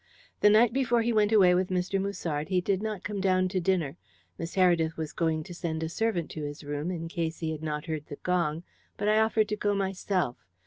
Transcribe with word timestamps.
The 0.39 0.49
night 0.49 0.73
before 0.73 1.03
he 1.03 1.13
went 1.13 1.31
away 1.31 1.53
with 1.53 1.69
Mr. 1.69 2.01
Musard 2.01 2.49
he 2.49 2.59
did 2.59 2.81
not 2.81 3.03
come 3.03 3.21
down 3.21 3.47
to 3.49 3.59
dinner. 3.59 3.97
Miss 4.35 4.55
Heredith 4.55 4.97
was 4.97 5.13
going 5.13 5.43
to 5.43 5.53
send 5.53 5.83
a 5.83 5.89
servant 5.89 6.31
to 6.31 6.41
his 6.41 6.63
room 6.63 6.89
in 6.89 7.07
case 7.07 7.37
he 7.41 7.51
had 7.51 7.61
not 7.61 7.85
heard 7.85 8.07
the 8.07 8.15
gong, 8.23 8.63
but 8.97 9.07
I 9.07 9.19
offered 9.19 9.47
to 9.49 9.55
go 9.55 9.75
myself. 9.75 10.37